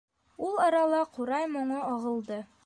[0.45, 2.43] Ул арала ҡурай моңо ағылды.